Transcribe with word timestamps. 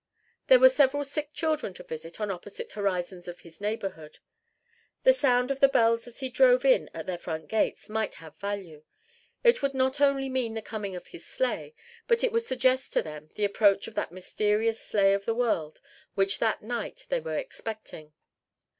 There 0.47 0.57
were 0.57 0.67
several 0.67 1.03
sick 1.03 1.31
children 1.31 1.75
to 1.75 1.83
visit 1.83 2.19
on 2.19 2.31
opposite 2.31 2.71
horizons 2.71 3.27
of 3.27 3.41
his 3.41 3.61
neighborhood. 3.61 4.17
The 5.03 5.13
sound 5.13 5.51
of 5.51 5.59
the 5.59 5.69
bells 5.69 6.07
as 6.07 6.21
he 6.21 6.29
drove 6.29 6.65
in 6.65 6.89
at 6.91 7.05
their 7.05 7.19
front 7.19 7.47
gates 7.49 7.87
might 7.87 8.15
have 8.15 8.35
value: 8.37 8.81
it 9.43 9.61
would 9.61 9.75
not 9.75 10.01
only 10.01 10.27
mean 10.27 10.55
the 10.55 10.63
coming 10.63 10.95
of 10.95 11.09
his 11.09 11.27
sleigh, 11.27 11.75
but 12.07 12.23
it 12.23 12.31
would 12.31 12.41
suggest 12.45 12.91
to 12.93 13.03
them 13.03 13.29
the 13.35 13.45
approach 13.45 13.85
of 13.87 13.93
that 13.93 14.11
mysterious 14.11 14.81
Sleigh 14.83 15.13
of 15.13 15.25
the 15.25 15.35
World 15.35 15.79
which 16.15 16.39
that 16.39 16.63
night 16.63 17.05
they 17.09 17.19
were 17.19 17.37
expecting. 17.37 18.11